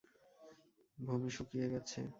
[0.97, 2.01] ভূমি শুকিয়ে গেছে।